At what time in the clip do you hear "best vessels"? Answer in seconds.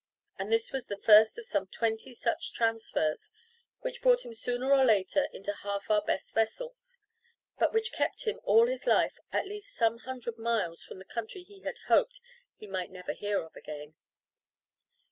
6.01-6.97